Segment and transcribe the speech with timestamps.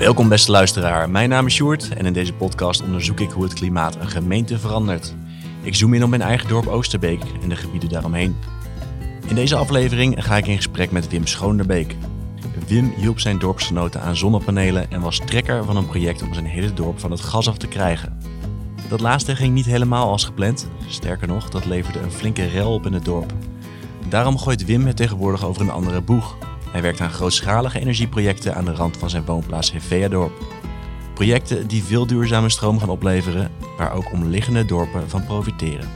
[0.00, 3.52] Welkom beste luisteraar, mijn naam is Sjoerd en in deze podcast onderzoek ik hoe het
[3.52, 5.14] klimaat een gemeente verandert.
[5.62, 8.36] Ik zoom in op mijn eigen dorp Oosterbeek en de gebieden daaromheen.
[9.28, 11.96] In deze aflevering ga ik in gesprek met Wim Schoonderbeek.
[12.66, 16.72] Wim hielp zijn dorpsgenoten aan zonnepanelen en was trekker van een project om zijn hele
[16.72, 18.18] dorp van het gas af te krijgen.
[18.88, 20.68] Dat laatste ging niet helemaal als gepland.
[20.86, 23.32] Sterker nog, dat leverde een flinke rel op in het dorp.
[24.08, 26.36] Daarom gooit Wim het tegenwoordig over een andere boeg.
[26.72, 30.32] Hij werkt aan grootschalige energieprojecten aan de rand van zijn woonplaats Hevea-dorp.
[31.14, 35.88] Projecten die veel duurzame stroom gaan opleveren, waar ook omliggende dorpen van profiteren.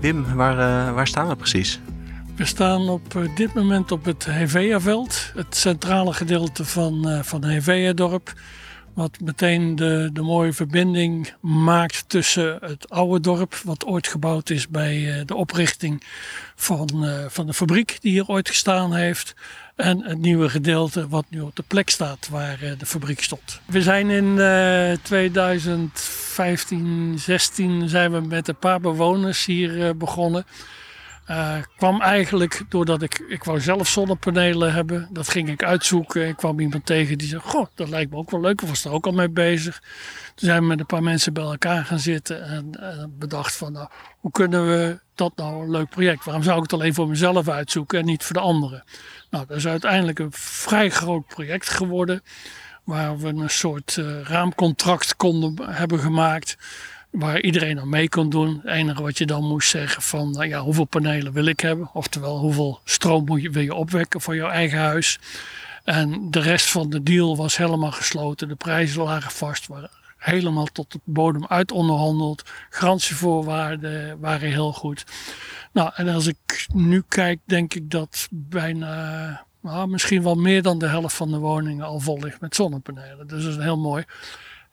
[0.00, 1.80] Wim, waar, uh, waar staan we precies?
[2.36, 7.44] We staan op eh, dit moment op het Hevea-veld, het centrale gedeelte van, uh, van
[7.44, 8.32] Hevea-dorp.
[8.94, 14.68] Wat meteen de, de mooie verbinding maakt tussen het oude dorp, wat ooit gebouwd is
[14.68, 16.02] bij de oprichting
[16.54, 19.34] van, van de fabriek die hier ooit gestaan heeft.
[19.76, 23.60] En het nieuwe gedeelte wat nu op de plek staat waar de fabriek stond.
[23.64, 24.34] We zijn in
[25.02, 30.44] 2015, 16 zijn we met een paar bewoners hier begonnen.
[31.30, 35.08] Uh, kwam eigenlijk doordat ik, ik wou zelf zonnepanelen hebben.
[35.10, 36.28] Dat ging ik uitzoeken.
[36.28, 38.62] Ik kwam iemand tegen die zei, goh, dat lijkt me ook wel leuk.
[38.62, 39.82] Ik was er ook al mee bezig.
[40.34, 43.72] Toen zijn we met een paar mensen bij elkaar gaan zitten en, en bedacht van,
[43.72, 43.88] nou,
[44.20, 46.24] hoe kunnen we dat nou een leuk project?
[46.24, 48.84] Waarom zou ik het alleen voor mezelf uitzoeken en niet voor de anderen?
[49.30, 52.22] Nou, dat is uiteindelijk een vrij groot project geworden.
[52.84, 56.56] Waar we een soort uh, raamcontract konden hebben gemaakt
[57.14, 58.60] waar iedereen aan mee kon doen.
[58.62, 61.90] Het enige wat je dan moest zeggen van nou ja, hoeveel panelen wil ik hebben.
[61.92, 65.18] Oftewel hoeveel stroom moet je, wil je opwekken voor jouw eigen huis.
[65.84, 68.48] En de rest van de deal was helemaal gesloten.
[68.48, 72.42] De prijzen lagen vast, waren helemaal tot de bodem uit onderhandeld.
[72.70, 75.04] Garantievoorwaarden waren heel goed.
[75.72, 80.78] Nou, en als ik nu kijk, denk ik dat bijna, nou, misschien wel meer dan
[80.78, 83.26] de helft van de woningen al vol ligt met zonnepanelen.
[83.26, 84.04] Dus dat is heel mooi.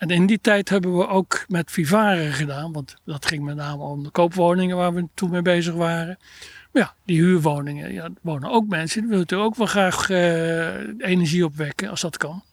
[0.02, 3.84] En in die tijd hebben we ook met Vivare gedaan, want dat ging met name
[3.84, 6.18] om de koopwoningen waar we toen mee bezig waren.
[6.72, 11.10] Maar ja, die huurwoningen, ja, wonen ook mensen, die willen natuurlijk ook wel graag uh,
[11.10, 12.44] energie opwekken als dat kan.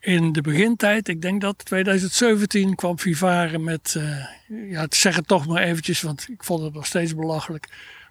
[0.00, 5.46] In de begintijd, ik denk dat 2017 kwam Vivare met, uh, ja, zeg het toch
[5.46, 7.68] maar eventjes, want ik vond het nog steeds belachelijk.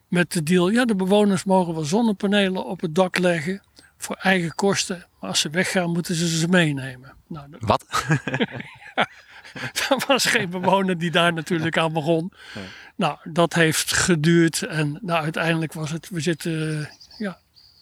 [0.08, 3.62] Met de deal, ja, de bewoners mogen wel zonnepanelen op het dak leggen
[4.00, 5.06] voor eigen kosten.
[5.20, 7.14] Maar als ze weggaan, moeten ze ze meenemen.
[7.28, 7.86] Nou, Wat?
[8.96, 9.08] ja,
[9.90, 12.34] er was geen bewoner die daar natuurlijk aan begon.
[12.96, 14.62] Nou, dat heeft geduurd.
[14.64, 16.90] En nou, uiteindelijk was het, we zitten,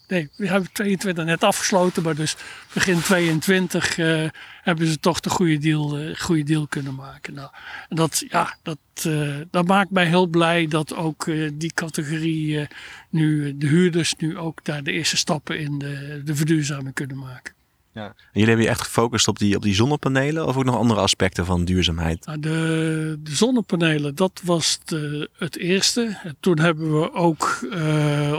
[0.08, 2.04] nee, we hebben 22 net afgesloten.
[2.04, 2.36] Maar dus
[2.74, 4.30] begin 22 uh,
[4.62, 7.34] hebben ze toch de goede deal, uh, goede deal kunnen maken.
[7.34, 7.50] Nou,
[7.90, 12.68] en dat, ja, dat, uh, dat maakt mij heel blij dat ook die categorie
[13.10, 17.56] nu, de huurders nu ook daar de eerste stappen in de, de verduurzaming kunnen maken.
[17.94, 18.06] Ja.
[18.06, 21.00] En jullie hebben je echt gefocust op die, op die zonnepanelen of ook nog andere
[21.00, 22.26] aspecten van duurzaamheid?
[22.26, 26.20] Nou, de, de zonnepanelen, dat was de, het eerste.
[26.24, 27.68] En toen hebben we ook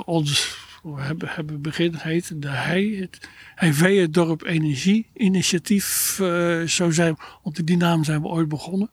[0.04, 3.08] ons, we hebben, hebben begin heet de HEI,
[4.00, 6.18] het Dorp Energie Initiatief.
[6.22, 8.90] Uh, zo zijn, onder die naam zijn we ooit begonnen.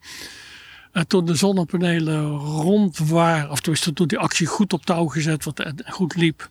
[0.92, 5.60] En toen de zonnepanelen rond waren, of toen die actie goed op touw gezet wat
[5.60, 6.48] en goed liep,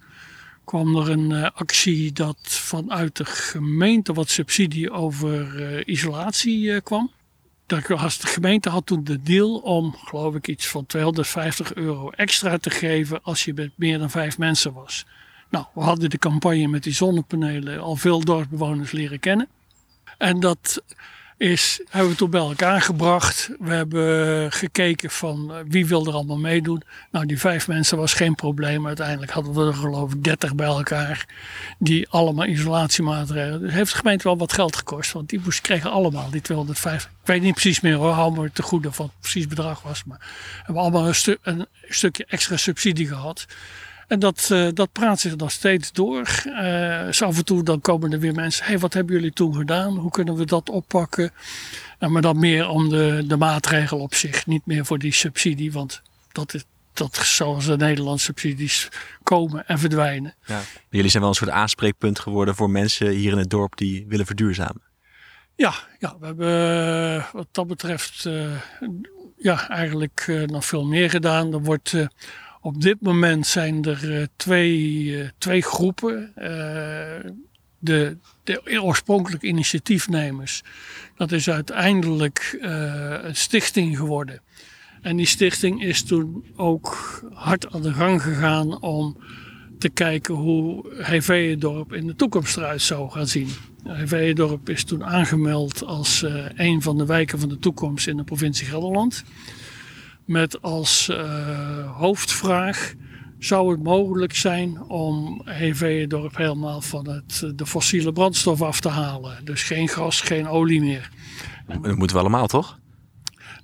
[0.63, 7.11] kwam er een uh, actie dat vanuit de gemeente wat subsidie over isolatie kwam.
[7.65, 7.81] De
[8.19, 13.23] gemeente had toen de deal om, geloof ik, iets van 250 euro extra te geven
[13.23, 15.05] als je met meer dan vijf mensen was.
[15.55, 19.47] Nou, we hadden de campagne met die zonnepanelen al veel dorpsbewoners leren kennen.
[20.17, 20.81] En dat
[21.37, 23.49] is, hebben we toen bij elkaar gebracht.
[23.59, 26.81] We hebben gekeken van eh, wie wil er allemaal meedoen.
[27.11, 28.87] Nou, die vijf mensen was geen probleem.
[28.87, 31.25] Uiteindelijk hadden we er geloof ik dertig bij elkaar.
[31.79, 33.59] Die allemaal isolatiemaatregelen.
[33.59, 35.11] Dus heeft de gemeente wel wat geld gekost.
[35.11, 37.11] Want die moest, kregen allemaal die 250.
[37.11, 40.03] Ik weet niet precies meer hoor, hou me te goede wat het precies bedrag was.
[40.03, 43.45] Maar we hebben allemaal een, een stukje extra subsidie gehad.
[44.07, 46.43] En dat, uh, dat praat zich nog steeds door.
[46.45, 48.65] Uh, dus af en toe dan komen er weer mensen.
[48.65, 49.97] hey, wat hebben jullie toen gedaan?
[49.97, 51.31] Hoe kunnen we dat oppakken?
[51.99, 54.45] Uh, maar dan meer om de, de maatregel op zich.
[54.45, 55.71] Niet meer voor die subsidie.
[55.71, 56.63] Want dat is,
[56.93, 58.89] dat zoals de Nederlandse subsidies
[59.23, 60.33] komen en verdwijnen.
[60.45, 60.61] Ja.
[60.89, 64.25] Jullie zijn wel een soort aanspreekpunt geworden voor mensen hier in het dorp die willen
[64.25, 64.81] verduurzamen.
[65.55, 68.29] Ja, ja we hebben wat dat betreft
[69.37, 71.53] ja, eigenlijk nog veel meer gedaan.
[71.53, 71.93] Er wordt
[72.65, 76.33] op dit moment zijn er uh, twee, uh, twee groepen.
[76.37, 76.45] Uh,
[77.79, 80.63] de, de oorspronkelijke initiatiefnemers.
[81.15, 82.57] Dat is uiteindelijk
[83.21, 84.41] een stichting geworden.
[85.01, 89.17] En die stichting is toen ook hard aan de gang gegaan om
[89.79, 93.49] te kijken hoe Heveendorp in de toekomst eruit zou gaan zien.
[93.83, 96.25] Heveendorp is toen aangemeld als
[96.55, 99.23] een van de wijken van de toekomst in de provincie Gelderland.
[100.25, 102.93] Met als uh, hoofdvraag:
[103.39, 109.45] zou het mogelijk zijn om Heveendorp helemaal van het, de fossiele brandstof af te halen?
[109.45, 111.09] Dus geen gas, geen olie meer.
[111.67, 112.79] Dat moeten we allemaal, toch?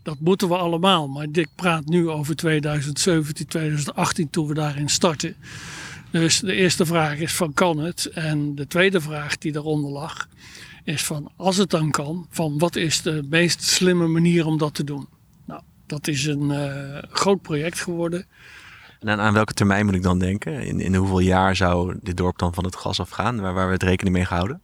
[0.04, 1.08] Dat moeten we allemaal.
[1.08, 5.36] Maar ik praat nu over 2017, 2018 toen we daarin starten.
[6.12, 8.06] Dus de eerste vraag is van kan het?
[8.06, 10.28] En de tweede vraag die daaronder lag
[10.84, 14.74] is van als het dan kan, van wat is de meest slimme manier om dat
[14.74, 15.08] te doen?
[15.92, 18.26] Dat is een uh, groot project geworden.
[19.00, 20.62] En aan, welke termijn moet ik dan denken?
[20.64, 23.74] In, in hoeveel jaar zou dit dorp dan van het gas afgaan, waar, waar we
[23.74, 24.62] het rekening mee gehouden?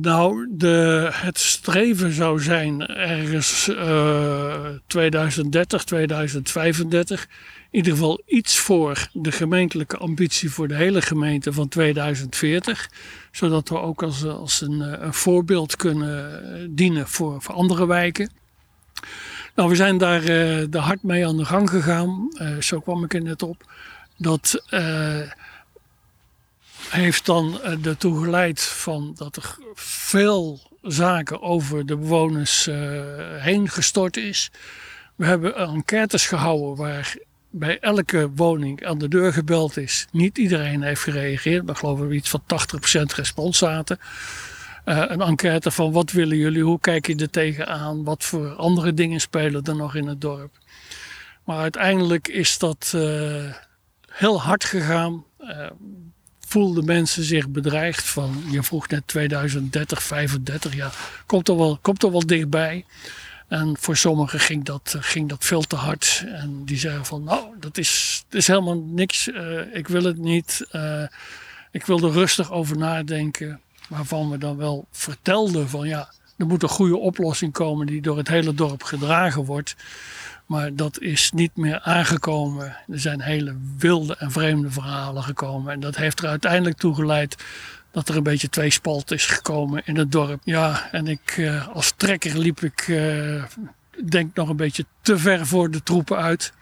[0.00, 7.22] Nou, de, het streven zou zijn ergens uh, 2030, 2035.
[7.22, 7.28] In
[7.70, 12.90] ieder geval iets voor de gemeentelijke ambitie voor de hele gemeente van 2040.
[13.30, 18.30] Zodat we ook als, als een, een voorbeeld kunnen dienen voor, voor andere wijken.
[19.54, 22.28] Nou, we zijn daar uh, de hard mee aan de gang gegaan.
[22.38, 23.72] Uh, zo kwam ik er net op.
[24.16, 25.20] Dat uh,
[26.88, 32.68] heeft dan ertoe geleid van dat er veel zaken over de bewoners
[33.38, 34.50] heen gestort is.
[35.14, 37.16] We hebben enquêtes gehouden waar
[37.50, 40.06] bij elke woning aan de deur gebeld is.
[40.10, 43.98] Niet iedereen heeft gereageerd, maar geloof ik iets van 80% respons zaten.
[44.84, 48.94] Uh, een enquête van wat willen jullie, hoe kijk je er tegenaan, wat voor andere
[48.94, 50.58] dingen spelen er nog in het dorp.
[51.44, 53.52] Maar uiteindelijk is dat uh,
[54.10, 55.24] heel hard gegaan.
[55.40, 55.66] Uh,
[56.46, 60.90] voelden mensen zich bedreigd van, je vroeg net 2030, 35, ja,
[61.26, 62.84] komt er wel, komt er wel dichtbij.
[63.48, 66.24] En voor sommigen ging dat, ging dat veel te hard.
[66.26, 69.28] En die zeggen van, nou, dat is, dat is helemaal niks,
[69.72, 70.66] ik wil het niet.
[71.70, 76.62] ik wil er rustig over nadenken waarvan we dan wel vertelden van ja, er moet
[76.62, 79.76] een goede oplossing komen die door het hele dorp gedragen wordt.
[80.46, 82.76] Maar dat is niet meer aangekomen.
[82.88, 85.72] Er zijn hele wilde en vreemde verhalen gekomen.
[85.72, 87.36] En dat heeft er uiteindelijk toe geleid
[87.90, 90.40] dat er een beetje tweespalt is gekomen in het dorp.
[90.44, 93.44] Ja, en ik eh, als trekker liep ik, uh,
[94.04, 96.52] denk nog een beetje te ver voor de troepen uit.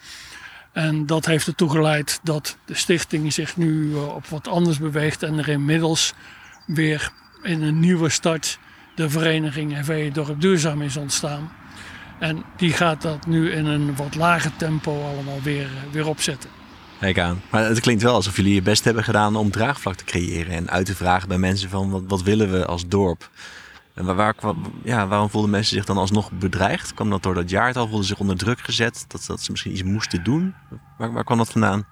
[0.72, 5.22] En dat heeft ertoe geleid dat de stichting zich nu uh, op wat anders beweegt
[5.22, 6.14] en er inmiddels
[6.74, 8.58] weer in een nieuwe start
[8.94, 11.52] de vereniging HV Dorp Duurzaam is ontstaan.
[12.18, 16.50] En die gaat dat nu in een wat lager tempo allemaal weer, eh, weer opzetten.
[17.00, 17.40] Kijk aan.
[17.50, 20.52] Maar het klinkt wel alsof jullie je best hebben gedaan om draagvlak te creëren.
[20.52, 23.30] En uit te vragen bij mensen van wat, wat willen we als dorp.
[23.94, 24.54] En waar, waar,
[24.84, 26.94] ja, waarom voelden mensen zich dan alsnog bedreigd?
[26.94, 27.86] Kwam dat door dat jaartal?
[27.86, 29.04] Voelden ze zich onder druk gezet?
[29.08, 30.54] Dat, dat ze misschien iets moesten doen?
[30.98, 31.86] Waar, waar kwam dat vandaan?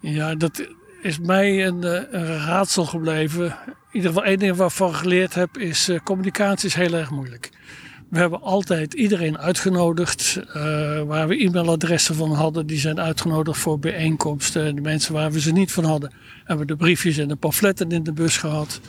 [0.00, 0.68] Ja, dat,
[1.02, 3.44] is mij een, eh, een, raadsel gebleven.
[3.44, 7.10] In ieder geval één ding waarvan ik geleerd heb is uh, communicatie is heel erg
[7.10, 7.50] moeilijk.
[8.08, 10.54] We hebben altijd iedereen uitgenodigd uh,
[11.02, 12.66] waar we e-mailadressen van hadden.
[12.66, 14.74] Die zijn uitgenodigd voor bijeenkomsten.
[14.74, 16.12] De mensen waar we ze niet van hadden,
[16.44, 18.80] hebben de briefjes en de pamfletten in de bus gehad.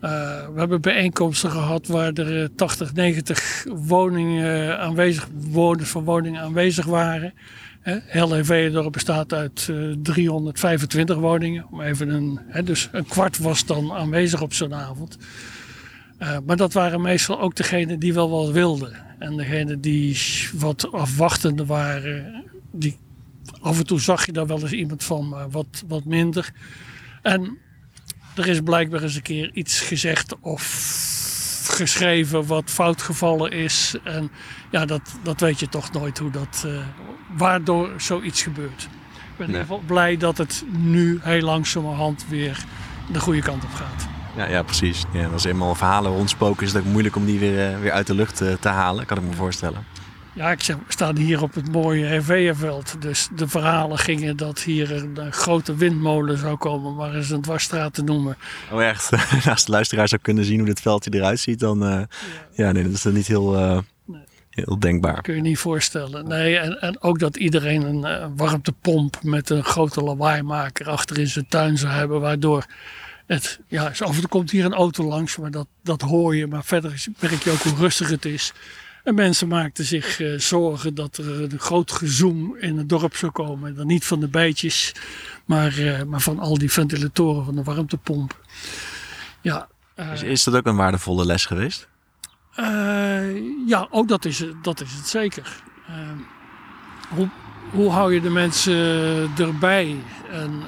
[0.00, 5.28] We hebben bijeenkomsten gehad waar er 80, 90 woningen aanwezig,
[5.78, 7.34] van woningen aanwezig waren.
[7.82, 11.66] Heveendorp bestaat uit uh, eh, 325 woningen.
[11.70, 15.18] Om even een, hè, dus een kwart was dan aanwezig op zo'n avond.
[16.18, 18.92] Uh, maar dat waren meestal ook degenen die wel wat wilden.
[19.18, 20.18] En degenen die
[20.52, 22.98] wat afwachtende waren, die,
[23.60, 26.52] af en toe zag je daar wel eens iemand van, maar wat, wat minder.
[27.22, 27.58] En
[28.36, 30.62] er is blijkbaar eens een keer iets gezegd of
[31.70, 33.94] geschreven wat fout gevallen is.
[34.04, 34.30] En
[34.70, 36.86] ja, dat, dat weet je toch nooit hoe dat, uh,
[37.36, 38.82] waardoor zoiets gebeurt.
[38.82, 42.64] Ik ben in ieder geval blij dat het nu heel langzamerhand weer
[43.12, 44.08] de goede kant op gaat.
[44.36, 45.04] Ja, ja precies.
[45.12, 48.06] Ja, als eenmaal verhalen rondspoken is het ook moeilijk om die weer, uh, weer uit
[48.06, 49.84] de lucht uh, te halen, kan ik me voorstellen.
[50.34, 52.96] Ja, ik staan hier op het mooie Herveerveld.
[53.02, 57.94] Dus de verhalen gingen dat hier een, grote windmolen zou komen, maar eens een dwarsstraat
[57.94, 58.36] te noemen.
[58.70, 59.10] Oh echt?
[59.50, 61.82] Als de luisteraar zou kunnen zien hoe dit veldje eruit ziet, dan...
[61.82, 62.06] Uh, ja.
[62.52, 62.72] ja.
[62.72, 63.58] nee, dat is dan niet heel...
[63.58, 63.78] Uh.
[64.52, 65.22] Heel denkbaar.
[65.22, 66.28] Kun je niet voorstellen.
[66.28, 71.28] Nee, en, en ook dat iedereen een uh, warmtepomp met een grote lawaaimaker achter in
[71.28, 72.66] zijn tuin zou hebben, waardoor
[73.26, 76.46] het, ja, af en toe komt hier een auto langs, maar dat, dat hoor je.
[76.46, 78.52] Maar verder merk je ook hoe rustig het is.
[79.04, 83.32] En mensen maakten zich uh, zorgen dat er een groot gezoem in het dorp zou
[83.32, 83.74] komen.
[83.74, 84.94] Dan niet van de bijtjes,
[85.44, 88.40] maar, uh, maar van al die ventilatoren van de warmtepomp.
[89.40, 91.88] Ja, uh, is dat ook een waardevolle les geweest?
[93.66, 95.62] Ja, ook dat is, dat is het zeker.
[97.08, 97.28] hoe,
[97.70, 99.96] hoe hou je de mensen erbij?
[100.30, 100.62] En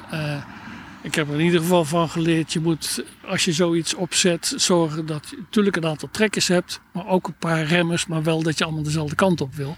[1.02, 5.06] ik heb er in ieder geval van geleerd, je moet als je zoiets opzet zorgen
[5.06, 8.58] dat je natuurlijk een aantal trekkers hebt, maar ook een paar remmers, maar wel dat
[8.58, 9.76] je allemaal dezelfde kant op wil.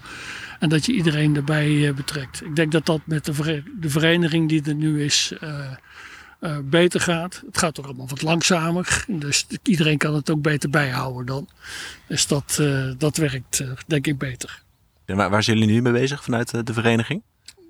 [0.59, 2.45] En dat je iedereen erbij betrekt.
[2.45, 5.33] Ik denk dat dat met de, vereniging die er nu is
[6.63, 7.41] beter gaat.
[7.45, 9.05] Het gaat toch allemaal wat langzamer.
[9.07, 11.49] Dus iedereen kan het ook beter bijhouden dan.
[12.07, 14.63] Dus dat, uh, dat werkt uh, denk ik beter.
[15.05, 17.21] En waar, waar zijn jullie nu mee bezig vanuit de vereniging?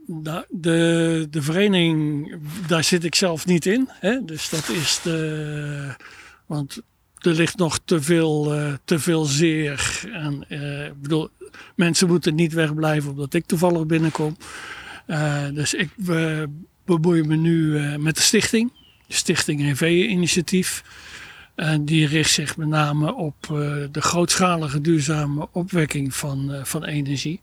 [0.05, 2.35] Nou, de, de vereniging,
[2.67, 3.89] daar zit ik zelf niet in.
[3.91, 4.25] Hè?
[4.25, 5.95] Dus dat is de.
[6.45, 6.81] Want
[7.17, 10.01] er ligt nog te veel, te veel zeer.
[10.13, 10.45] En,
[10.87, 11.29] ik bedoel,
[11.75, 14.37] mensen moeten niet wegblijven omdat ik toevallig binnenkom.
[15.53, 15.89] dus ik
[16.87, 18.71] bemoei me nu eh, met de stichting.
[19.07, 20.83] De Stichting NV-initiatief.
[21.55, 23.49] En die richt zich met name op eh,
[23.91, 27.39] de grootschalige duurzame opwekking van, eh, van energie.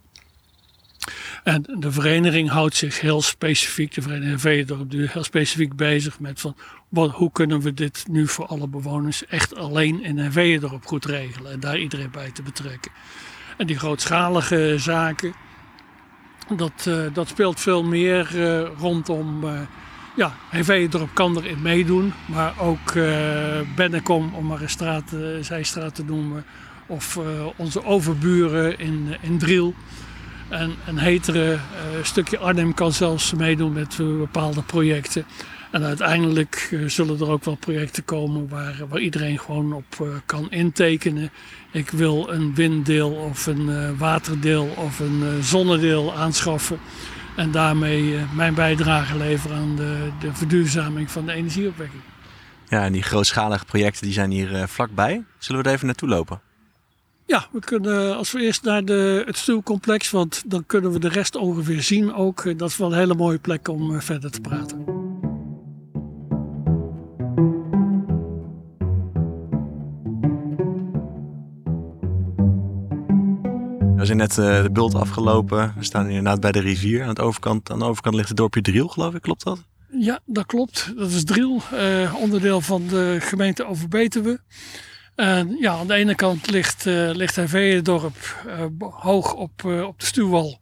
[1.44, 4.68] En de vereniging houdt zich heel specifiek, de vereniging NV
[5.12, 6.56] heel specifiek bezig met van
[6.88, 11.52] wat, hoe kunnen we dit nu voor alle bewoners echt alleen in NV-dorp goed regelen
[11.52, 12.92] en daar iedereen bij te betrekken.
[13.56, 15.34] En die grootschalige zaken,
[16.48, 19.44] dat, uh, dat speelt veel meer uh, rondom.
[19.44, 19.60] Uh,
[20.16, 20.32] ja,
[21.12, 22.92] kan erin meedoen, maar ook
[23.76, 26.44] Bennekom, om maar een straat, zijstraat te noemen,
[26.86, 27.18] of
[27.56, 29.74] onze overburen in, in Driel.
[30.48, 31.58] En een hetere
[32.02, 35.24] stukje Arnhem kan zelfs meedoen met bepaalde projecten.
[35.74, 40.08] En uiteindelijk uh, zullen er ook wel projecten komen waar, waar iedereen gewoon op uh,
[40.26, 41.30] kan intekenen.
[41.72, 46.78] Ik wil een winddeel of een uh, waterdeel of een zonnedeel aanschaffen.
[47.36, 52.02] En daarmee mijn bijdrage leveren aan de, de verduurzaming van de energieopwekking.
[52.68, 55.24] Ja, en die grootschalige projecten die zijn hier vlakbij.
[55.38, 56.40] Zullen we er even naartoe lopen?
[57.26, 61.08] Ja, we kunnen als we eerst naar de, het stuwcomplex, want dan kunnen we de
[61.08, 62.58] rest ongeveer zien ook.
[62.58, 65.03] Dat is wel een hele mooie plek om verder te praten.
[74.04, 75.74] We zijn net uh, de bult afgelopen.
[75.76, 77.04] We staan inderdaad bij de rivier.
[77.04, 79.22] Aan, overkant, aan de overkant ligt het dorpje Driel, geloof ik.
[79.22, 79.64] Klopt dat?
[79.98, 80.92] Ja, dat klopt.
[80.96, 84.40] Dat is Driel, uh, onderdeel van de gemeente Overbetuwe.
[85.14, 88.16] En ja, aan de ene kant ligt, uh, ligt Herveen-dorp
[88.78, 90.58] hoog op, op de stuwwal.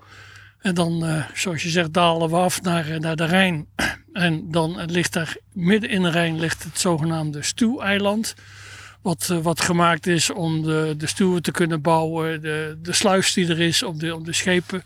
[0.58, 3.66] En dan, zoals je zegt, dalen we af naar, naar de Rijn.
[4.12, 8.34] En dan ligt daar midden in de Rijn ligt het zogenaamde Stuweiland.
[9.02, 12.40] Wat, eh, wat gemaakt is om de, de stuwen te kunnen bouwen.
[12.40, 14.82] De, de sluis die er is om de, de schepen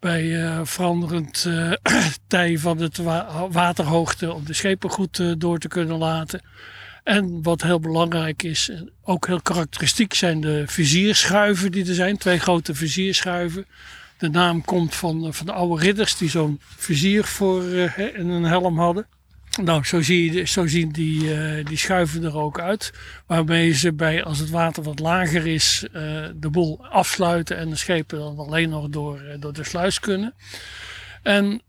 [0.00, 1.72] bij uh, veranderend uh,
[2.26, 3.00] tij van het
[3.50, 6.40] waterhoogte om de schepen goed door te kunnen laten.
[7.04, 8.70] En wat heel belangrijk is,
[9.02, 12.16] ook heel karakteristiek, zijn de vizierschuiven die er zijn.
[12.16, 13.66] Twee grote vizierschuiven.
[14.18, 17.64] De naam komt van, van de oude ridders die zo'n vizier voor
[18.14, 19.06] in een helm hadden.
[19.62, 22.92] Nou, zo, zie je, zo zien die, uh, die schuiven er ook uit.
[23.26, 25.92] Waarmee ze bij, als het water wat lager is, uh,
[26.34, 30.34] de boel afsluiten en de schepen dan alleen nog door, uh, door de sluis kunnen.
[31.22, 31.62] En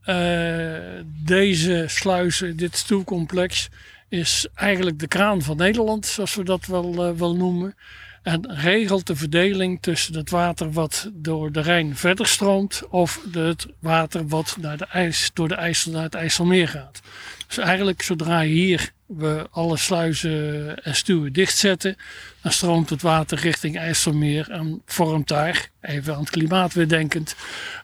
[1.23, 3.69] deze sluizen, dit stoelcomplex,
[4.09, 7.75] is eigenlijk de kraan van Nederland, zoals we dat wel, wel noemen.
[8.23, 13.65] En regelt de verdeling tussen het water wat door de Rijn verder stroomt of het
[13.79, 17.01] water wat naar de ijs, door de IJssel naar het IJsselmeer gaat.
[17.47, 21.95] Dus eigenlijk zodra hier we alle sluizen en stuwen dichtzetten,
[22.41, 27.35] dan stroomt het water richting IJsselmeer en vormt daar, even aan het klimaat weer denkend,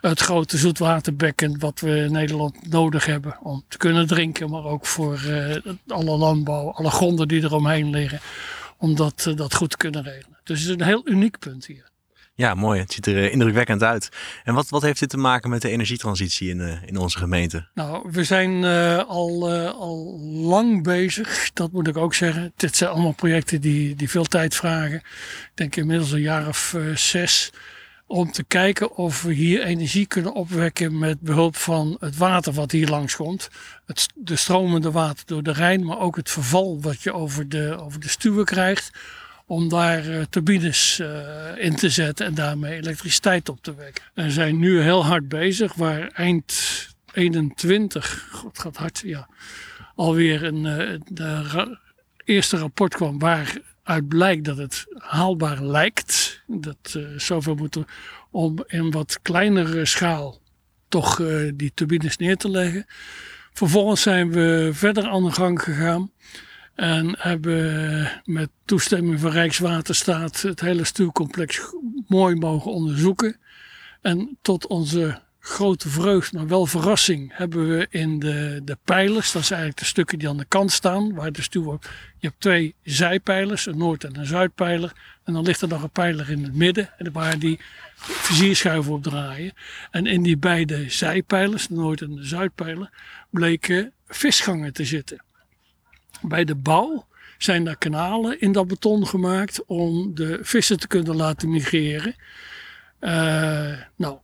[0.02, 4.86] het grote zoetwaterbekken wat we in Nederland nodig hebben om te kunnen drinken, maar ook
[4.86, 5.56] voor uh,
[5.88, 8.20] alle landbouw, alle gronden die eromheen liggen,
[8.78, 10.40] om dat, uh, dat goed te kunnen regelen.
[10.44, 11.92] Dus het is een heel uniek punt hier.
[12.36, 12.80] Ja, mooi.
[12.80, 14.10] Het ziet er eh, indrukwekkend uit.
[14.44, 17.68] En wat, wat heeft dit te maken met de energietransitie in, uh, in onze gemeente?
[17.74, 22.54] Nou, we zijn uh, al, al lang bezig, dat moet ik ook zeggen.
[22.56, 24.96] Dit zijn allemaal projecten die, die veel tijd vragen.
[24.96, 27.52] Ik denk inmiddels een jaar of zes.
[28.08, 32.72] Om te kijken of we hier energie kunnen opwekken met behulp van het water wat
[32.72, 33.50] hier langs komt.
[33.86, 37.78] Het, de stromende water door de Rijn, maar ook het verval wat je over de,
[37.80, 38.92] over de stuwen krijgt
[39.46, 41.08] om daar uh, turbines uh,
[41.58, 44.04] in te zetten en daarmee elektriciteit op te wekken.
[44.14, 46.54] We zijn nu heel hard bezig, waar eind
[47.14, 49.28] 21, god gaat hard, ja,
[49.96, 50.64] alweer een
[51.08, 51.78] de
[52.24, 56.42] eerste rapport kwam waaruit blijkt dat het haalbaar lijkt.
[56.48, 57.86] Dat zoveel moeten
[58.32, 60.42] om in wat kleinere schaal
[60.88, 61.22] toch
[61.54, 62.86] die turbines neer te leggen.
[63.54, 66.12] Vervolgens zijn we verder aan de gang gegaan.
[66.76, 71.62] En hebben met toestemming van Rijkswaterstaat het hele stuurcomplex
[72.08, 73.38] mooi mogen onderzoeken.
[74.02, 79.32] En tot onze grote vreugde, maar wel verrassing, hebben we in de, de pijlers.
[79.32, 81.14] Dat zijn eigenlijk de stukken die aan de kant staan.
[81.14, 81.78] Waar de stuur,
[82.18, 84.92] je hebt twee zijpijlers, een noord- en een zuidpijler.
[85.24, 87.60] En dan ligt er nog een pijler in het midden, waar die
[87.98, 89.54] vizierschuiven op draaien.
[89.92, 92.90] En in die beide zijpijlers, de noord- en de zuidpijler,
[93.30, 95.24] bleken visgangen te zitten.
[96.28, 101.16] Bij de bouw zijn er kanalen in dat beton gemaakt om de vissen te kunnen
[101.16, 102.16] laten migreren.
[103.00, 104.18] Uh, nou,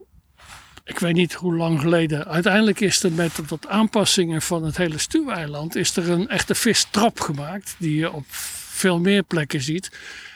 [0.84, 2.26] ik weet niet hoe lang geleden.
[2.26, 7.20] Uiteindelijk is er met wat aanpassingen van het hele stuweiland is er een echte vistrap
[7.20, 7.76] gemaakt.
[7.78, 9.92] Die je op veel meer plekken ziet.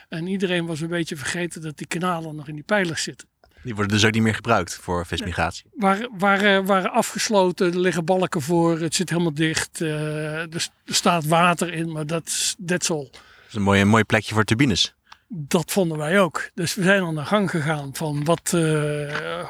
[0.10, 3.28] En iedereen was een beetje vergeten dat die kanalen nog in die pijlers zitten.
[3.64, 5.66] Die worden dus ook niet meer gebruikt voor vismigratie.
[5.76, 9.80] Waar, waren, waren afgesloten, er liggen balken voor, het zit helemaal dicht.
[9.80, 13.08] Uh, er, staat water in, maar dat is all.
[13.12, 14.96] Dat is een mooi, een mooi plekje voor turbines.
[15.28, 16.50] Dat vonden wij ook.
[16.54, 19.50] Dus we zijn aan de gang gegaan van wat uh,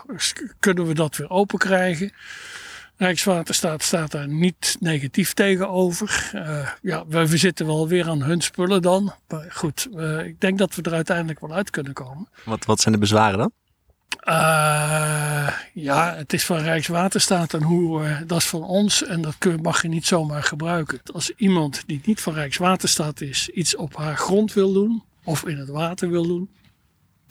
[0.60, 2.14] kunnen we dat weer open krijgen.
[2.98, 6.32] Rijkswaterstaat staat daar niet negatief tegenover.
[6.36, 9.14] Uh, ja, we, we, zitten wel weer aan hun spullen dan.
[9.28, 12.28] Maar goed, uh, ik denk dat we er uiteindelijk wel uit kunnen komen.
[12.46, 13.52] Wat, wat zijn de bezwaren dan?
[14.28, 19.62] Uh, ja, het is van Rijkswaterstaat en hoe, dat is van ons en dat kun,
[19.62, 21.00] mag je niet zomaar gebruiken.
[21.14, 25.58] Als iemand die niet van Rijkswaterstaat is, iets op haar grond wil doen, of in
[25.58, 26.50] het water wil doen,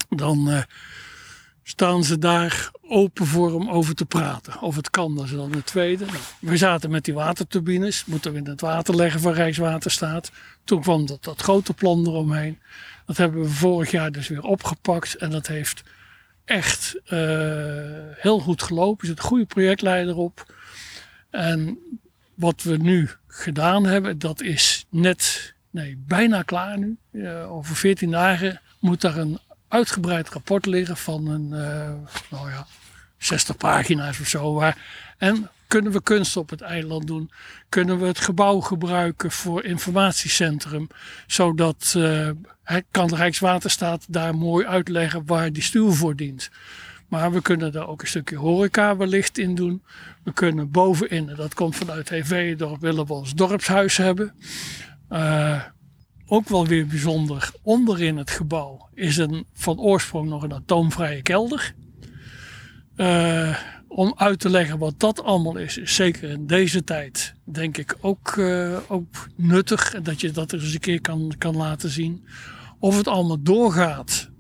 [0.08, 0.62] dan uh,
[1.62, 4.60] staan ze daar open voor om over te praten.
[4.60, 6.04] Of het kan, dat is dan de tweede.
[6.04, 10.30] Nou, we zaten met die waterturbines, moeten we in het water leggen van Rijkswaterstaat.
[10.64, 12.58] Toen kwam dat, dat grote plan eromheen.
[13.06, 15.82] Dat hebben we vorig jaar dus weer opgepakt en dat heeft
[16.44, 17.11] echt uh,
[18.16, 19.00] heel goed gelopen.
[19.00, 20.54] Er zit een goede projectleider op.
[21.30, 21.78] En
[22.34, 26.99] wat we nu gedaan hebben, dat is net nee, bijna klaar nu.
[27.49, 32.66] Over 14 dagen moet daar een uitgebreid rapport liggen van een, uh, nou ja,
[33.18, 34.72] 60 pagina's of zo.
[35.18, 37.30] En kunnen we kunst op het eiland doen?
[37.68, 40.87] Kunnen we het gebouw gebruiken voor informatiecentrum?
[41.26, 42.28] Zodat uh,
[42.90, 46.50] kan Rijkswaterstaat daar mooi uitleggen waar die stuur voor dient.
[47.08, 49.82] Maar we kunnen daar ook een stukje horeca wellicht in doen.
[50.24, 52.08] We kunnen bovenin, en dat komt vanuit
[52.58, 54.35] daar willen we ons dorpshuis hebben.
[55.11, 55.62] Uh,
[56.26, 61.74] ook wel weer bijzonder, onderin het gebouw is een, van oorsprong nog een atoomvrije kelder.
[62.96, 63.56] Uh,
[63.94, 67.96] om uit te leggen wat dat allemaal is, is zeker in deze tijd, denk ik,
[68.00, 70.02] ook, uh, ook nuttig.
[70.02, 72.24] Dat je dat eens een keer kan, kan laten zien.
[72.78, 74.31] Of het allemaal doorgaat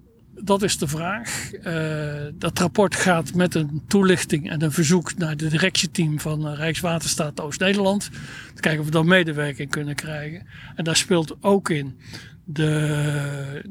[0.44, 1.50] dat is de vraag.
[1.66, 6.56] Uh, dat rapport gaat met een toelichting en een verzoek naar het directieteam van eh,
[6.56, 8.10] Rijkswaterstaat Oost-Nederland.
[8.54, 10.46] Te kijken of we dan medewerking kunnen krijgen.
[10.74, 11.98] En daar speelt ook in
[12.44, 13.62] de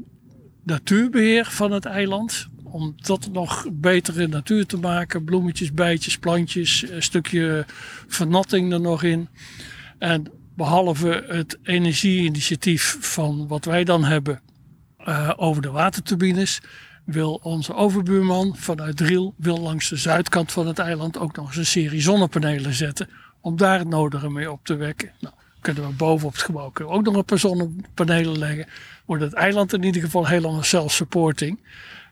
[0.63, 2.47] natuurbeheer van het eiland.
[2.71, 5.23] Om dat nog betere natuur te maken.
[5.23, 6.89] Bloemetjes, bijtjes, plantjes.
[6.89, 7.65] Een stukje
[8.07, 9.27] vernatting er nog in.
[9.97, 14.41] En behalve het energieinitiatief van wat wij dan hebben
[15.07, 16.61] uh, over de waterturbines
[17.05, 21.57] wil onze overbuurman vanuit Driel wil langs de zuidkant van het eiland ook nog eens
[21.57, 23.09] een serie zonnepanelen zetten.
[23.41, 25.11] Om daar het nodige mee op te wekken.
[25.19, 28.67] Nou, kunnen we boven op het gebouw ook nog een paar zonnepanelen leggen.
[29.05, 31.59] Wordt het eiland in ieder geval helemaal self-supporting.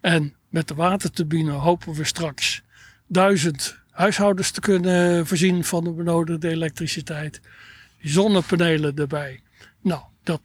[0.01, 2.61] En met de waterturbine hopen we straks
[3.07, 7.41] duizend huishoudens te kunnen voorzien van de benodigde elektriciteit.
[8.01, 9.41] Zonnepanelen erbij.
[9.81, 10.41] Nou, dat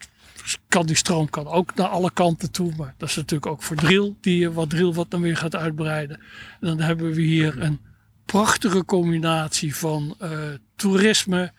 [0.69, 2.73] kan die stroom kan ook naar alle kanten toe.
[2.77, 6.21] Maar dat is natuurlijk ook voor drill, die wat drill wat dan weer gaat uitbreiden.
[6.61, 7.81] En dan hebben we hier een
[8.27, 10.31] prachtige combinatie van uh,
[10.77, 11.53] toerisme,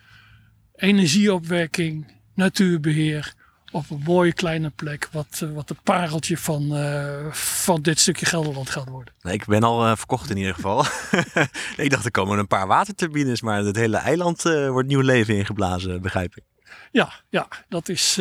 [0.75, 3.33] energieopwekking, natuurbeheer.
[3.75, 8.25] Op een mooie kleine plek, wat, uh, wat het pareltje van, uh, van dit stukje
[8.25, 9.13] Gelderland gaat worden.
[9.21, 10.85] Nee, ik ben al verkocht in ieder geval.
[11.85, 16.01] ik dacht er komen een paar waterturbines, maar het hele eiland wordt nieuw leven ingeblazen,
[16.01, 16.43] begrijp ik.
[16.91, 18.15] Ja, ja dat is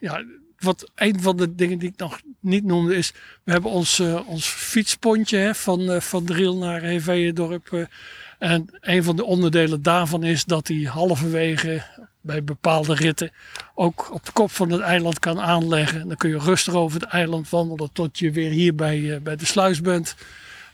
[0.00, 0.24] ja,
[0.58, 3.12] wat een van de dingen die ik nog niet noemde is,
[3.44, 7.88] we hebben ons, uh, ons fietspontje hè, van, uh, van Driel naar Heveendorp.
[8.38, 11.82] en een van de onderdelen daarvan is dat hij halverwege
[12.22, 13.30] bij bepaalde ritten
[13.74, 16.08] ook op de kop van het eiland kan aanleggen.
[16.08, 19.46] Dan kun je rustig over het eiland wandelen tot je weer hier bij, bij de
[19.46, 20.14] sluis bent.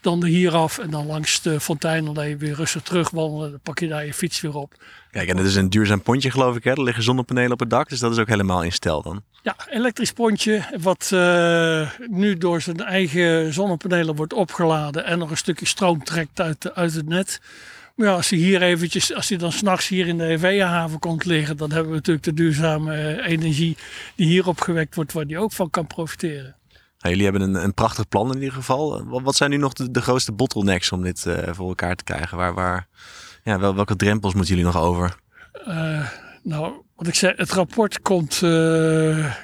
[0.01, 3.51] Dan er hier af en dan langs de Fonteinallee weer rustig terugwandelen.
[3.51, 4.75] Dan pak je daar je fiets weer op.
[5.11, 6.65] Kijk, en het is een duurzaam pontje geloof ik.
[6.65, 6.71] Hè?
[6.71, 9.23] Er liggen zonnepanelen op het dak, dus dat is ook helemaal in stijl dan.
[9.43, 15.05] Ja, elektrisch pontje wat uh, nu door zijn eigen zonnepanelen wordt opgeladen.
[15.05, 17.41] En nog een stukje stroom trekt uit, uit het net.
[17.99, 21.25] Maar ja, als hij hier eventjes, als hij dan s'nachts hier in de EVA-haven komt
[21.25, 23.77] liggen, dan hebben we natuurlijk de duurzame energie
[24.15, 26.57] die hier opgewekt wordt, waar die ook van kan profiteren.
[26.99, 29.05] jullie hebben een, een prachtig plan in ieder geval.
[29.05, 32.37] Wat, zijn nu nog de, de grootste bottlenecks om dit voor elkaar te krijgen?
[32.37, 32.89] Waar, waar,
[33.45, 35.17] ja, wel, welke drempels moeten jullie nog over?
[36.43, 38.37] nou, wat ik zei, het rapport komt,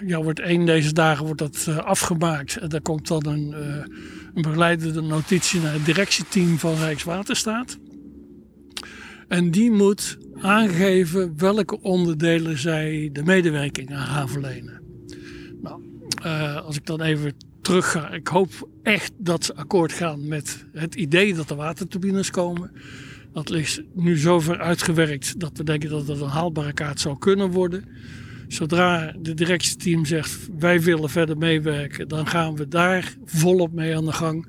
[0.07, 2.57] ja, wordt één deze dagen wordt dat afgemaakt.
[2.57, 3.55] En daar komt dan een,
[4.35, 7.79] een begeleidende notitie naar het directieteam van Rijkswaterstaat.
[9.29, 14.81] En die moet aangeven welke onderdelen zij de medewerking aan gaan verlenen.
[15.63, 15.81] Nou,
[16.25, 17.33] uh, als ik dan even
[17.65, 18.11] terug ga.
[18.11, 22.71] Ik hoop echt dat ze akkoord gaan met het idee dat er waterturbines komen.
[23.33, 27.51] Dat ligt nu zover uitgewerkt dat we denken dat het een haalbare kaart zou kunnen
[27.51, 27.85] worden.
[28.49, 34.05] Zodra de directieteam zegt wij willen verder meewerken, dan gaan we daar volop mee aan
[34.05, 34.47] de gang.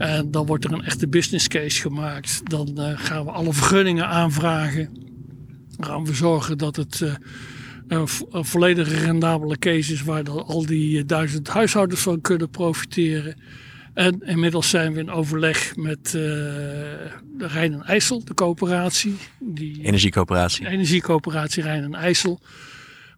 [0.00, 2.40] En dan wordt er een echte business case gemaakt.
[2.44, 4.88] Dan uh, gaan we alle vergunningen aanvragen.
[5.76, 7.14] Dan gaan we zorgen dat het uh,
[7.88, 12.50] een, een volledig rendabele case is waar dan al die uh, duizend huishoudens van kunnen
[12.50, 13.40] profiteren.
[13.94, 17.08] En inmiddels zijn we in overleg met de
[17.38, 19.16] Rijn en IJssel, de coöperatie.
[19.38, 20.66] Die, energiecoöperatie.
[20.66, 22.40] Energiecoöperatie Rijn en IJssel.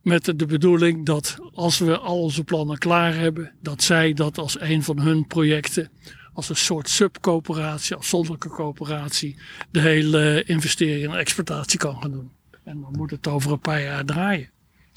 [0.02, 4.60] Met de bedoeling dat als we al onze plannen klaar hebben, dat zij dat als
[4.60, 5.90] een van hun projecten
[6.32, 9.38] als een soort subcoöperatie, afzonderlijke coöperatie,
[9.70, 12.30] de hele investering en exploitatie kan gaan doen.
[12.64, 14.50] En dan moet het over een paar jaar draaien.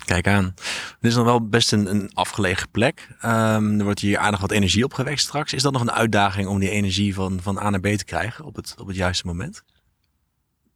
[0.06, 0.54] Kijk aan.
[1.00, 3.08] Dit is nog wel best een, een afgelegen plek.
[3.24, 5.54] Um, er wordt hier aardig wat energie opgewekt straks.
[5.54, 8.46] Is dat nog een uitdaging om die energie van, van A naar B te krijgen
[8.46, 9.64] op het, op het juiste moment?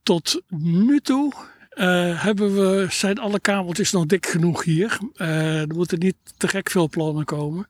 [0.03, 1.33] Tot nu toe
[1.79, 4.99] uh, hebben we, zijn alle kabeltjes nog dik genoeg hier.
[5.15, 7.67] Uh, er moeten niet te gek veel plannen komen.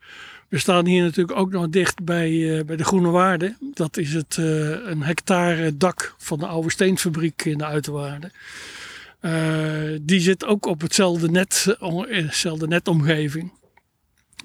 [0.50, 3.56] We staan hier natuurlijk ook nog dicht bij, uh, bij de Groene Waarde.
[3.74, 4.46] Dat is het, uh,
[4.86, 8.32] een hectare dak van de oude steenfabriek in de Uiterwaarden.
[9.22, 11.76] Uh, die zit ook op hetzelfde net,
[12.08, 13.52] hetzelfde netomgeving.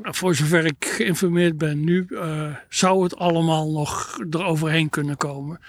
[0.00, 2.06] Voor zover ik geïnformeerd ben nu,
[2.68, 5.60] zou het allemaal nog eroverheen kunnen komen.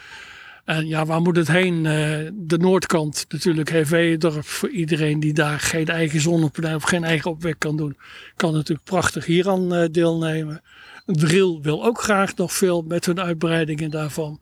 [0.65, 1.75] En ja, waar moet het heen?
[1.75, 4.45] Uh, de noordkant natuurlijk, Heveendorp.
[4.45, 7.97] Voor iedereen die daar geen eigen zonnepaneel of geen eigen opwek kan doen,
[8.35, 10.61] kan natuurlijk prachtig hier aan uh, deelnemen.
[11.05, 14.39] Drill wil ook graag nog veel met hun uitbreidingen daarvan.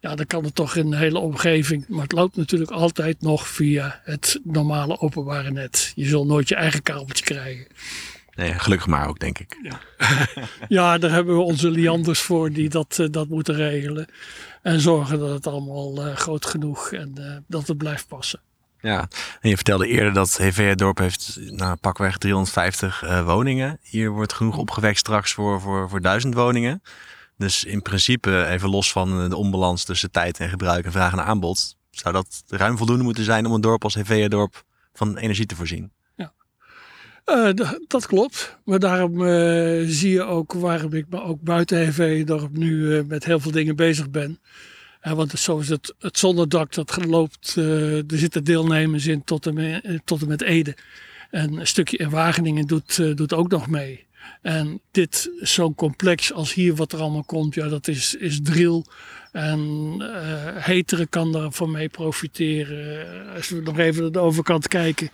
[0.00, 1.84] Ja, dan kan het toch in de hele omgeving.
[1.88, 5.92] Maar het loopt natuurlijk altijd nog via het normale openbare net.
[5.94, 7.66] Je zult nooit je eigen kabeltje krijgen.
[8.36, 9.56] Nee, gelukkig maar ook, denk ik.
[9.62, 9.80] Ja,
[10.68, 14.06] ja daar hebben we onze lianders voor die dat, uh, dat moeten regelen.
[14.62, 18.40] En zorgen dat het allemaal uh, groot genoeg en uh, dat het blijft passen.
[18.80, 19.08] Ja,
[19.40, 23.78] en je vertelde eerder dat HVA-dorp heeft nou, pakweg 350 uh, woningen.
[23.82, 26.82] Hier wordt genoeg opgewekt straks voor, voor, voor 1000 woningen.
[27.36, 31.24] Dus in principe, even los van de onbalans tussen tijd en gebruik en vraag en
[31.24, 35.56] aanbod, zou dat ruim voldoende moeten zijn om een dorp als HVA-dorp van energie te
[35.56, 35.92] voorzien.
[37.26, 37.48] Uh,
[37.86, 38.56] dat klopt.
[38.64, 43.24] Maar daarom uh, zie je ook waarom ik me ook buiten HV-dorp nu uh, met
[43.24, 44.40] heel veel dingen bezig ben.
[45.02, 50.22] want zoals het, het zonnedak dat loopt, er zitten deelnemers in tot en, met, tot
[50.22, 50.76] en met Ede.
[51.30, 54.06] En een stukje in Wageningen doet, doet ook nog mee.
[54.42, 58.84] En dit, zo'n complex als hier wat er allemaal komt, ja, dat is, is drill.
[59.32, 59.94] En
[60.54, 63.06] Heteren kan daarvan mee profiteren.
[63.34, 65.10] Als we nog even naar de overkant kijken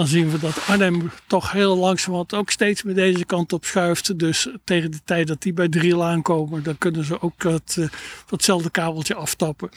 [0.00, 4.18] dan zien we dat Arnhem toch heel langzamerhand ook steeds meer deze kant op schuift.
[4.18, 7.54] Dus tegen de tijd dat die bij Driel aankomen, dan kunnen ze ook uh,
[8.26, 9.70] datzelfde kabeltje aftappen.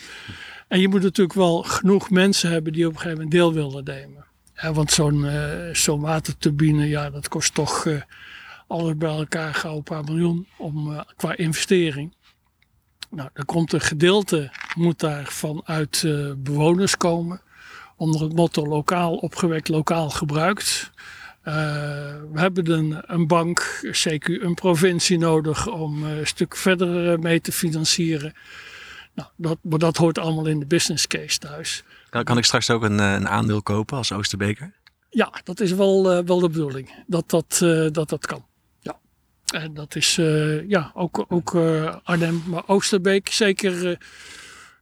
[0.67, 3.83] En je moet natuurlijk wel genoeg mensen hebben die op een gegeven moment deel willen
[3.83, 4.25] nemen.
[4.73, 8.01] Want zo'n uh, zo'n waterturbine, ja, dat kost toch uh,
[8.67, 12.13] alles bij elkaar gauw een paar miljoen om, qua investering.
[13.09, 16.05] Nou, dan komt een gedeelte, moet daar vanuit
[16.37, 17.41] bewoners komen
[17.95, 20.91] onder het motto lokaal opgewekt, lokaal gebruikt.
[21.47, 21.53] Uh,
[22.31, 27.17] we hebben een, een, bank, CQ, een provincie nodig om uh, een stuk verder uh,
[27.17, 28.33] mee te financieren.
[29.13, 31.83] Nou, dat, maar dat hoort allemaal in de business case thuis.
[32.09, 34.73] Kan, kan ik straks ook een, een, aandeel kopen als Oosterbeker?
[35.09, 37.03] Ja, dat is wel, wel de bedoeling.
[37.07, 37.57] Dat dat,
[37.93, 38.45] dat, dat kan.
[38.79, 38.99] Ja.
[39.53, 40.15] En dat is
[40.67, 41.55] ja, ook, ook
[42.03, 43.97] Arnhem, maar Oosterbeek zeker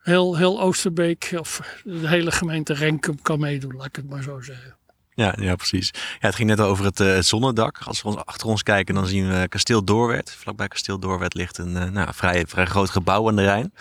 [0.02, 4.42] heel, heel Oosterbeek of de hele gemeente Renkum kan meedoen, laat ik het maar zo
[4.42, 4.76] zeggen.
[5.14, 5.90] Ja, ja precies.
[5.94, 7.78] Ja, het ging net over het, uh, zonnedak.
[7.84, 10.32] Als we achter ons kijken, dan zien we Kasteel Doorwerd.
[10.32, 13.74] Vlakbij Kasteel Doorwerd ligt een uh, nou, vrij, vrij groot gebouw aan de Rijn.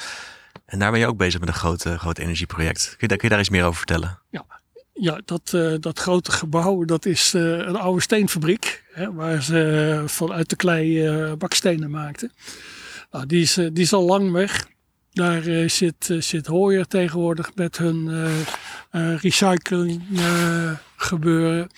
[0.67, 2.85] En daar ben je ook bezig met een groot, uh, groot energieproject.
[2.85, 4.19] Kun je, daar, kun je daar iets meer over vertellen?
[4.31, 4.45] Ja,
[4.93, 8.85] ja dat, dat grote gebouw, dat is een oude steenfabriek.
[8.93, 12.33] Hè, waar ze vanuit de klei bakstenen maakten.
[13.11, 14.67] Nou, die, is, die is al lang weg.
[15.13, 18.07] Daar uh, zit, uh, zit Hoyer tegenwoordig met hun
[18.93, 20.03] uh, recycling
[20.97, 21.69] gebeuren.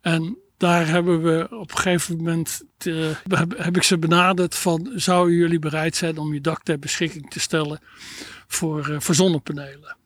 [0.00, 2.62] En daar hebben we op een gegeven moment,
[3.28, 7.40] heb, ik ze benaderd van, zouden jullie bereid zijn om je dak ter beschikking te
[7.40, 7.78] stellen
[8.46, 9.96] voor, voor zonnepanelen?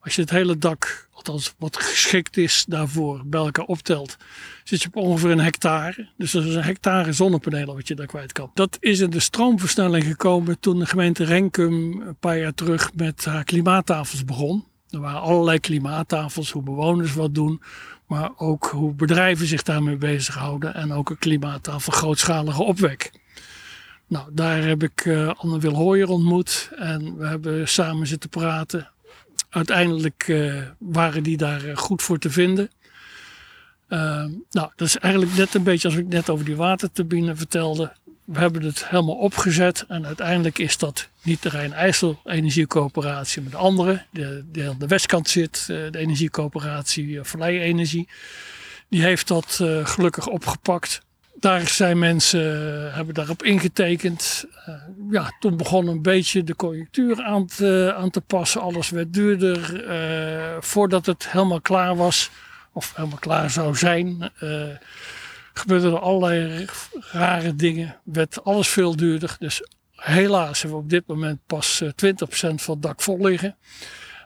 [0.00, 4.16] Als je het hele dak, althans wat geschikt is daarvoor, bij elkaar optelt,
[4.64, 6.08] zit je op ongeveer een hectare.
[6.16, 8.50] Dus dat is een hectare zonnepanelen wat je daar kwijt kan.
[8.54, 13.24] Dat is in de stroomversnelling gekomen toen de gemeente Renkum een paar jaar terug met
[13.24, 14.64] haar klimaattafels begon.
[14.90, 17.62] Er waren allerlei klimaattafels, hoe bewoners wat doen,
[18.06, 23.12] maar ook hoe bedrijven zich daarmee bezighouden en ook een klimaattafel grootschalige opwek.
[24.06, 28.90] Nou, daar heb ik uh, Anne Wil ontmoet en we hebben samen zitten praten.
[29.50, 32.70] Uiteindelijk uh, waren die daar uh, goed voor te vinden.
[34.50, 37.92] nou, dat is eigenlijk net een beetje als ik net over die waterturbine vertelde
[38.32, 43.56] we hebben het helemaal opgezet en uiteindelijk is dat niet de Rijn-IJssel Energiecoöperatie, maar de
[43.56, 48.08] andere, de, die aan de westkant zit, eh, de Energiecoöperatie eh, Vallei Energie.
[48.88, 51.02] Die heeft dat gelukkig opgepakt.
[51.40, 52.40] Daar zijn mensen,
[52.94, 54.44] hebben daarop ingetekend.
[54.68, 54.74] Uh,
[55.10, 58.60] ja, toen begon een beetje de conjunctuur aan te, aan te passen.
[58.60, 59.84] Alles werd duurder.
[59.88, 62.30] Uh, voordat het helemaal klaar was,
[62.72, 64.30] of helemaal klaar zou zijn,
[65.52, 66.66] gebeurden er allerlei
[67.12, 67.96] rare dingen.
[68.04, 69.36] Werd alles veel duurder.
[69.38, 69.62] Dus
[70.00, 73.56] helaas hebben we op dit moment pas 20% eh, van het dak vol liggen.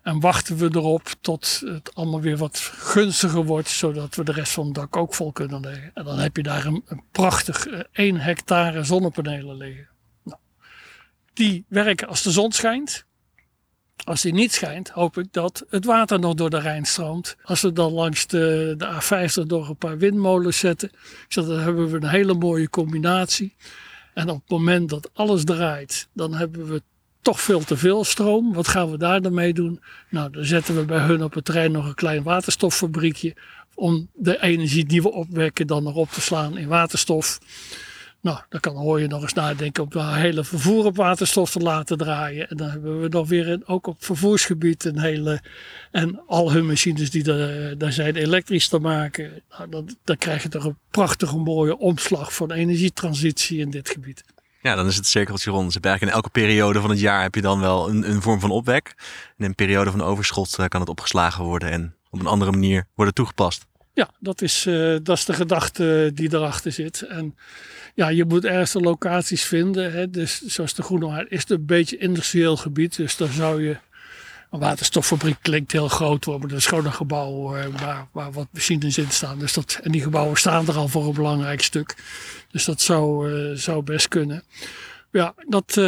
[0.05, 4.53] En wachten we erop tot het allemaal weer wat gunstiger wordt, zodat we de rest
[4.53, 5.91] van het dak ook vol kunnen leggen.
[5.95, 9.89] En dan heb je daar een, prachtig 1 eh, hectare zonnepanelen liggen.
[10.23, 10.39] Nou,
[11.33, 13.05] die werken als de zon schijnt.
[14.05, 17.37] Als die niet schijnt, hoop ik dat het water nog door de Rijn stroomt.
[17.43, 20.91] Als we dan langs de, de A50 door een paar windmolens zetten,
[21.29, 23.57] dan hebben we een hele mooie combinatie.
[24.15, 26.83] En op het moment dat alles draait, dan hebben we
[27.25, 28.53] toch veel te veel stroom.
[28.53, 29.81] Wat gaan we daar dan mee doen?
[30.09, 33.35] Nou, dan zetten we bij hun op het terrein nog een klein waterstoffabriekje.
[33.75, 37.39] Om de energie die we opwekken dan nog op te slaan in waterstof.
[38.21, 41.59] Nou, dan kan hoor je nog eens nadenken om het hele vervoer op waterstof te
[41.59, 42.49] laten draaien.
[42.49, 45.43] En dan hebben we nog weer ook op vervoersgebied een hele.
[45.91, 49.43] En al hun machines die er, daar zijn elektrisch te maken.
[49.51, 54.25] Nou, dan, dan krijg je toch een prachtige mooie omslag de energietransitie in dit gebied.
[54.65, 55.73] Ja, dan is het cirkeltje rond.
[55.73, 58.41] Dus eigenlijk in elke periode van het jaar heb je dan wel een, een vorm
[58.41, 58.95] van opwek.
[59.37, 62.87] In een periode van overschot eh, kan het opgeslagen worden en op een andere manier
[62.95, 63.67] worden toegepast.
[63.95, 67.03] Ja, dat is, uh, dat is de gedachte die erachter zit.
[67.03, 67.37] En
[67.95, 69.93] ja, je moet ergens de locaties vinden.
[69.93, 70.11] Hè.
[70.11, 72.97] Dus zoals de Groene is het een beetje industrieel gebied.
[72.97, 73.77] Dus dan zou je.
[74.55, 76.49] Een waterstoffabriek klinkt heel groot worden.
[76.49, 79.39] Dat is gewoon een gebouw uh, waar, waar wat machines in staan.
[79.39, 81.95] Dus dat, en die gebouwen staan er al voor een belangrijk stuk.
[82.51, 84.43] Dus dat zou, uh, zou best kunnen.
[85.11, 85.81] Ja, dat,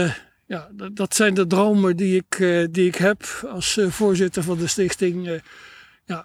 [0.46, 2.36] ja, dat, dat, zijn de dromen die ik,
[2.70, 5.40] die ik heb als voorzitter van de stichting.
[6.04, 6.24] ja,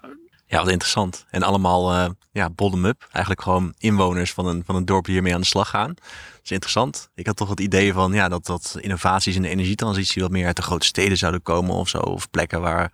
[0.52, 1.24] ja, wat interessant.
[1.30, 3.06] En allemaal uh, ja, bottom-up.
[3.10, 5.94] Eigenlijk gewoon inwoners van een, van een dorp hiermee aan de slag gaan.
[5.94, 7.10] Dat is interessant.
[7.14, 10.46] Ik had toch het idee van ja, dat, dat innovaties in de energietransitie wat meer
[10.46, 11.98] uit de grote steden zouden komen of zo.
[11.98, 12.92] Of plekken waar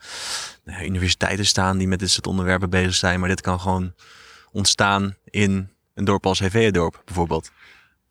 [0.65, 3.21] nou, universiteiten staan die met dit soort onderwerpen bezig zijn.
[3.21, 3.93] Maar dit kan gewoon
[4.51, 7.51] ontstaan in een dorp als HV-dorp bijvoorbeeld.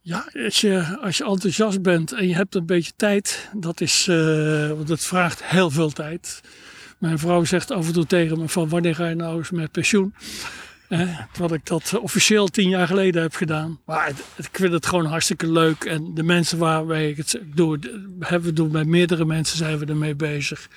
[0.02, 4.08] Ja, als je, als je enthousiast bent en je hebt een beetje tijd, dat is,
[4.08, 6.42] uh, het vraagt heel veel tijd.
[6.98, 9.72] Mijn vrouw zegt af en toe tegen me van wanneer ga je nou eens met
[9.72, 10.14] pensioen?
[10.88, 13.80] Eh, terwijl ik dat officieel tien jaar geleden heb gedaan.
[13.86, 15.84] Maar ik vind het gewoon hartstikke leuk.
[15.84, 17.80] En de mensen waarmee ik het doe,
[18.20, 20.68] hebben doen met meerdere mensen zijn we ermee bezig.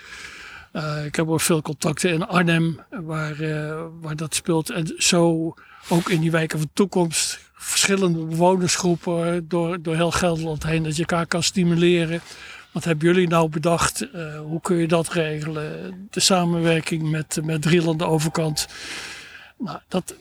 [0.72, 4.70] Uh, ik heb ook veel contacten in Arnhem waar, uh, waar dat speelt.
[4.70, 5.54] En zo
[5.88, 7.40] ook in die wijken van toekomst.
[7.54, 10.82] Verschillende bewonersgroepen door, door heel Gelderland heen.
[10.82, 12.20] Dat je elkaar kan stimuleren.
[12.72, 14.08] Wat hebben jullie nou bedacht?
[14.14, 16.08] Uh, hoe kun je dat regelen?
[16.10, 18.68] De samenwerking met, met Driel aan de overkant.
[19.58, 20.14] Nou, dat,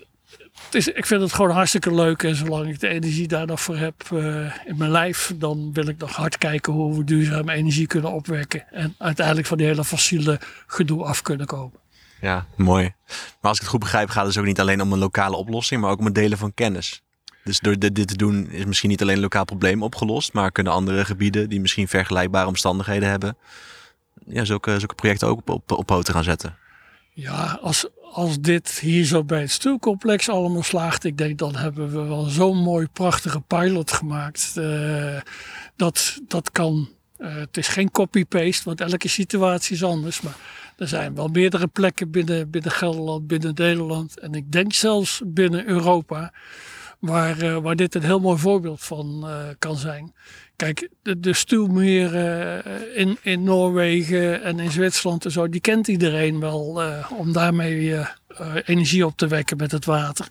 [0.65, 2.23] het is, ik vind het gewoon hartstikke leuk.
[2.23, 5.87] En zolang ik de energie daar nog voor heb uh, in mijn lijf, dan wil
[5.87, 8.65] ik nog hard kijken hoe we duurzame energie kunnen opwekken.
[8.71, 11.79] En uiteindelijk van die hele fossiele gedoe af kunnen komen.
[12.21, 12.93] Ja, mooi.
[13.07, 15.35] Maar als ik het goed begrijp, gaat het dus ook niet alleen om een lokale
[15.35, 17.03] oplossing, maar ook om het delen van kennis.
[17.43, 20.73] Dus door dit te doen is misschien niet alleen een lokaal probleem opgelost, maar kunnen
[20.73, 23.37] andere gebieden die misschien vergelijkbare omstandigheden hebben,
[24.25, 26.57] ja, zulke, zulke projecten ook op, op, op poten gaan zetten.
[27.13, 31.91] Ja, als, als dit hier zo bij het stuurcomplex allemaal slaagt, ik denk dan hebben
[31.91, 34.53] we wel zo'n mooi prachtige pilot gemaakt.
[34.55, 35.17] Uh,
[35.75, 40.21] dat, dat kan, uh, het is geen copy-paste, want elke situatie is anders.
[40.21, 40.35] Maar
[40.77, 45.67] er zijn wel meerdere plekken binnen, binnen Gelderland, binnen Nederland en ik denk zelfs binnen
[45.67, 46.33] Europa
[46.99, 50.13] waar, uh, waar dit een heel mooi voorbeeld van uh, kan zijn.
[50.55, 56.39] Kijk, de, de uh, in, in Noorwegen en in Zwitserland en zo, die kent iedereen
[56.39, 56.81] wel
[57.17, 58.05] om daarmee
[58.65, 60.27] energie op te wekken met het water.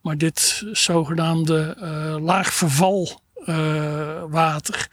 [0.00, 4.88] Maar dit zogenaamde uh, laagvervalwater.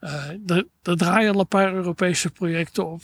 [0.00, 3.02] Uh, er, er draaien al een paar Europese projecten op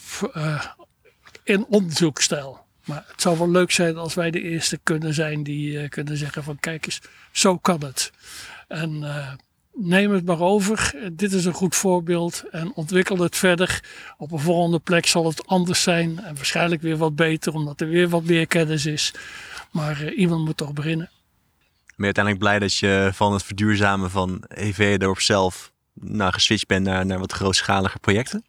[1.43, 2.66] in onderzoekstijl.
[2.87, 6.43] Maar het zou wel leuk zijn als wij de eerste kunnen zijn die kunnen zeggen
[6.43, 8.11] van kijk eens, zo kan het.
[8.67, 9.03] En
[9.77, 10.93] neem het maar over.
[11.11, 13.83] Dit is een goed voorbeeld en ontwikkel het verder.
[14.17, 17.87] Op een volgende plek zal het anders zijn en waarschijnlijk weer wat beter, omdat er
[17.87, 19.13] weer wat meer kennis is.
[19.71, 21.09] Maar uh, iemand moet toch beginnen.
[21.95, 26.85] Ben je uiteindelijk blij dat je van het verduurzamen van EV-dorp zelf nou, geswitcht bent
[26.85, 28.45] naar, naar wat grootschalige projecten?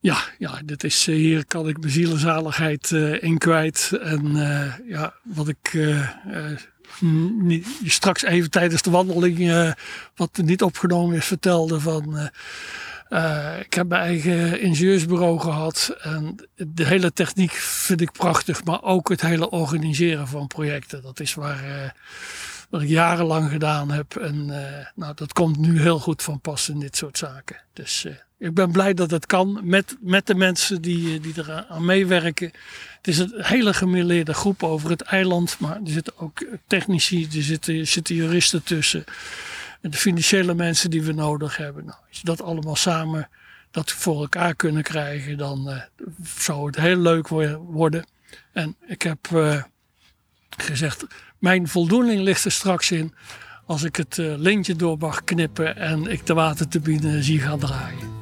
[0.00, 3.92] Ja, ja dit is, uh, hier kan ik mijn zielenzaligheid uh, in kwijt.
[4.02, 4.36] En
[4.86, 5.78] ja, wat ik
[7.84, 9.74] straks even tijdens de wandeling,
[10.14, 12.30] wat niet opgenomen is, vertelde van.
[13.60, 19.08] Ik heb mijn eigen ingenieursbureau gehad en de hele techniek vind ik prachtig, maar ook
[19.08, 21.02] het hele organiseren van projecten.
[21.02, 21.94] Dat is waar,
[22.68, 24.46] wat ik jarenlang gedaan heb en
[24.94, 27.56] nou, dat komt nu heel goed van pas in dit soort zaken.
[27.72, 28.06] Dus
[28.38, 32.52] ik ben blij dat het kan met, met de mensen die, die er aan meewerken.
[32.96, 37.42] Het is een hele gemêleerde groep over het eiland, maar er zitten ook technici, er
[37.42, 39.04] zitten, zitten juristen tussen.
[39.80, 41.84] En de financiële mensen die we nodig hebben.
[41.84, 43.28] Nou, als je dat allemaal samen
[43.70, 45.82] dat voor elkaar kunnen krijgen, dan
[46.36, 48.06] zou het heel leuk worden.
[48.52, 49.18] En ik heb
[50.56, 51.06] gezegd,
[51.38, 53.14] mijn voldoening ligt er straks in
[53.66, 58.16] als ik het uh, lintje door mag knippen en ik de waterturbine zie gaan draaien.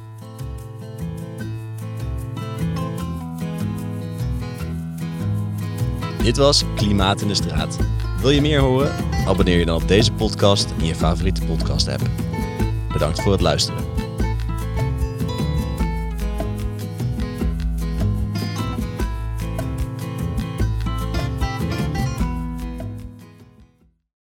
[6.23, 7.77] Dit was Klimaat in de Straat.
[8.21, 8.91] Wil je meer horen?
[9.27, 12.09] Abonneer je dan op deze podcast in je favoriete podcast app.
[12.91, 14.06] Bedankt voor het luisteren.